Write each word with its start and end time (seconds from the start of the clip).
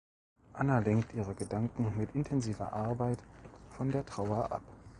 Anna 0.53 0.79
lenkt 0.79 1.13
ihre 1.13 1.35
Gedanken 1.35 1.95
mit 1.95 2.15
intensiver 2.15 2.73
Arbeit 2.73 3.19
von 3.77 3.91
der 3.91 4.03
Trauer 4.03 4.51
ab. 4.51 4.63